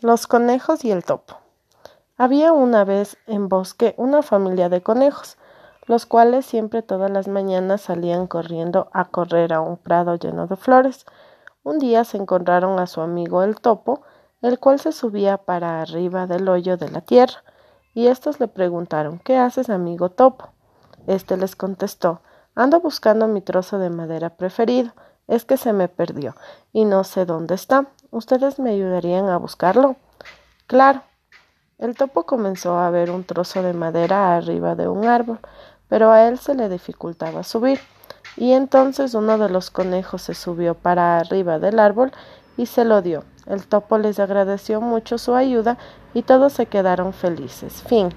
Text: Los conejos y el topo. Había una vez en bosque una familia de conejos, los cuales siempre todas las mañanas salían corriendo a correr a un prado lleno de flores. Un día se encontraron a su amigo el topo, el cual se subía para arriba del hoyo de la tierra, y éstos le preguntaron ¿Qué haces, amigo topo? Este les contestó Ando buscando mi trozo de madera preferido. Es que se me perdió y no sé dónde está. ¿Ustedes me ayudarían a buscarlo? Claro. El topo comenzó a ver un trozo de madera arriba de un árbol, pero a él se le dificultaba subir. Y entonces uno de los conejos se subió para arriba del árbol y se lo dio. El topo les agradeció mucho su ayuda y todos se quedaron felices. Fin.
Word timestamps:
Los 0.00 0.28
conejos 0.28 0.84
y 0.84 0.92
el 0.92 1.04
topo. 1.04 1.38
Había 2.16 2.52
una 2.52 2.84
vez 2.84 3.16
en 3.26 3.48
bosque 3.48 3.96
una 3.96 4.22
familia 4.22 4.68
de 4.68 4.80
conejos, 4.80 5.38
los 5.86 6.06
cuales 6.06 6.46
siempre 6.46 6.82
todas 6.82 7.10
las 7.10 7.26
mañanas 7.26 7.80
salían 7.80 8.28
corriendo 8.28 8.90
a 8.92 9.06
correr 9.06 9.52
a 9.52 9.60
un 9.60 9.76
prado 9.76 10.14
lleno 10.14 10.46
de 10.46 10.54
flores. 10.54 11.04
Un 11.64 11.80
día 11.80 12.04
se 12.04 12.16
encontraron 12.16 12.78
a 12.78 12.86
su 12.86 13.00
amigo 13.00 13.42
el 13.42 13.56
topo, 13.56 14.02
el 14.40 14.60
cual 14.60 14.78
se 14.78 14.92
subía 14.92 15.36
para 15.36 15.82
arriba 15.82 16.28
del 16.28 16.48
hoyo 16.48 16.76
de 16.76 16.92
la 16.92 17.00
tierra, 17.00 17.42
y 17.92 18.06
éstos 18.06 18.38
le 18.38 18.46
preguntaron 18.46 19.18
¿Qué 19.18 19.36
haces, 19.36 19.68
amigo 19.68 20.10
topo? 20.10 20.50
Este 21.08 21.36
les 21.36 21.56
contestó 21.56 22.20
Ando 22.54 22.78
buscando 22.78 23.26
mi 23.26 23.40
trozo 23.40 23.80
de 23.80 23.90
madera 23.90 24.30
preferido. 24.30 24.92
Es 25.26 25.44
que 25.44 25.56
se 25.56 25.72
me 25.72 25.88
perdió 25.88 26.36
y 26.72 26.84
no 26.84 27.02
sé 27.02 27.26
dónde 27.26 27.56
está. 27.56 27.88
¿Ustedes 28.10 28.58
me 28.58 28.70
ayudarían 28.70 29.28
a 29.28 29.36
buscarlo? 29.36 29.96
Claro. 30.66 31.02
El 31.78 31.94
topo 31.94 32.24
comenzó 32.24 32.78
a 32.78 32.90
ver 32.90 33.10
un 33.10 33.24
trozo 33.24 33.62
de 33.62 33.72
madera 33.72 34.36
arriba 34.36 34.74
de 34.74 34.88
un 34.88 35.06
árbol, 35.06 35.38
pero 35.88 36.10
a 36.10 36.26
él 36.26 36.38
se 36.38 36.54
le 36.54 36.68
dificultaba 36.68 37.42
subir. 37.44 37.80
Y 38.36 38.52
entonces 38.52 39.14
uno 39.14 39.36
de 39.36 39.48
los 39.48 39.70
conejos 39.70 40.22
se 40.22 40.34
subió 40.34 40.74
para 40.74 41.18
arriba 41.18 41.58
del 41.58 41.78
árbol 41.78 42.12
y 42.56 42.66
se 42.66 42.84
lo 42.84 43.02
dio. 43.02 43.24
El 43.46 43.66
topo 43.66 43.98
les 43.98 44.18
agradeció 44.18 44.80
mucho 44.80 45.18
su 45.18 45.34
ayuda 45.34 45.78
y 46.14 46.22
todos 46.22 46.52
se 46.52 46.66
quedaron 46.66 47.12
felices. 47.12 47.82
Fin. 47.86 48.14